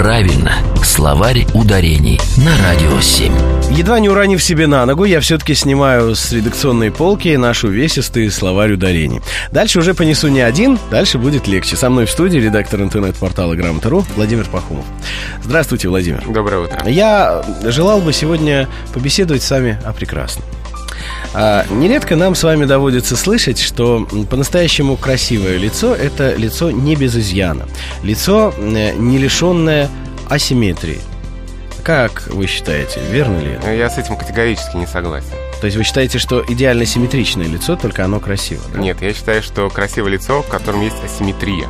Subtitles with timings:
[0.00, 3.34] Правильно, словарь ударений на Радио 7.
[3.70, 8.72] Едва не уронив себе на ногу, я все-таки снимаю с редакционной полки наш увесистый словарь
[8.72, 9.20] ударений.
[9.52, 11.76] Дальше уже понесу не один, дальше будет легче.
[11.76, 14.86] Со мной в студии редактор интернет-портала Грамота.ру Владимир Пахумов.
[15.42, 16.24] Здравствуйте, Владимир.
[16.26, 16.88] Доброе утро.
[16.88, 20.46] Я желал бы сегодня побеседовать с вами о прекрасном.
[21.34, 27.16] А, нередко нам с вами доводится слышать, что по-настоящему красивое лицо– это лицо не без
[27.16, 27.66] изъяна.
[28.02, 29.88] Лицо, не лишенное
[30.28, 31.00] асимметрии.
[31.82, 33.72] Как вы считаете, верно ли это?
[33.72, 35.30] Я с этим категорически не согласен.
[35.60, 38.62] То есть вы считаете, что идеально симметричное лицо, только оно красиво?
[38.72, 38.78] Да?
[38.78, 41.68] Нет, я считаю, что красивое лицо, в котором есть асимметрия.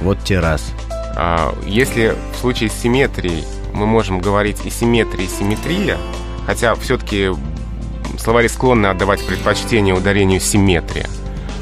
[0.00, 0.72] Вот те раз.
[1.16, 5.98] А, если в случае с симметрией мы можем говорить и симметрия, и симметрия,
[6.46, 7.30] хотя все-таки
[8.18, 11.06] словари склонны отдавать предпочтение ударению симметрия,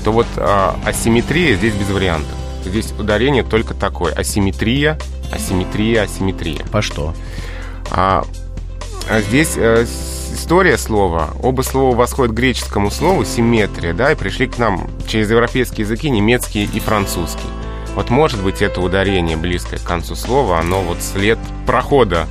[0.05, 2.35] то вот а, асимметрия здесь без вариантов.
[2.65, 4.13] Здесь ударение только такое.
[4.13, 4.99] Асимметрия,
[5.33, 6.65] асимметрия, асимметрия.
[6.73, 7.15] По что?
[7.91, 8.25] А,
[9.09, 11.31] а здесь а, история слова.
[11.43, 16.11] Оба слова восходят к греческому слову симметрия, да, и пришли к нам через европейские языки
[16.11, 17.49] немецкий и французский.
[17.95, 22.27] Вот может быть это ударение близкое к концу слова, оно вот след прохода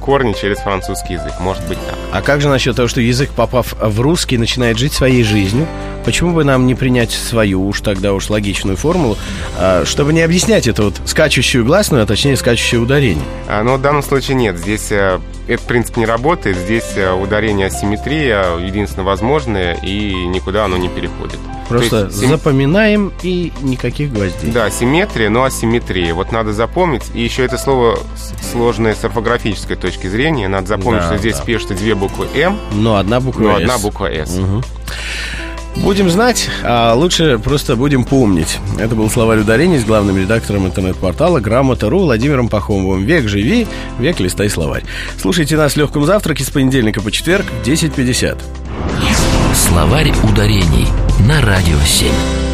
[0.00, 1.32] корни через французский язык.
[1.40, 1.96] Может быть так.
[2.12, 5.66] А как же насчет того, что язык, попав в русский, начинает жить своей жизнью?
[6.04, 9.18] Почему бы нам не принять свою уж тогда уж логичную формулу,
[9.58, 13.24] а, чтобы не объяснять эту вот скачущую гласную, а точнее скачущее ударение?
[13.48, 14.58] А, но в данном случае нет.
[14.58, 16.56] Здесь э, этот принцип не работает.
[16.56, 21.38] Здесь э, ударение асимметрия единственно возможное, и никуда оно не переходит.
[21.68, 22.30] Просто есть, сим...
[22.30, 24.52] запоминаем и никаких гвоздей.
[24.52, 26.14] Да, симметрия, но асимметрия.
[26.14, 27.02] Вот надо запомнить.
[27.14, 27.98] И еще это слово
[28.52, 30.46] сложное с орфографической точки зрения.
[30.48, 31.44] Надо запомнить, да, что здесь да.
[31.44, 32.58] пишется две буквы М.
[32.72, 33.60] Но одна буква но С.
[33.60, 34.38] одна буква С.
[34.38, 34.62] Угу.
[35.76, 38.58] Будем знать, а лучше просто будем помнить.
[38.78, 43.04] Это был словарь ударений с главным редактором интернет-портала Грамота.ру Владимиром Пахомовым.
[43.04, 43.66] Век живи,
[43.98, 44.84] век листай словарь.
[45.18, 48.38] Слушайте нас в легком завтраке с понедельника по четверг в 10.50.
[49.54, 50.86] Словарь ударений
[51.26, 52.49] на Радио 7.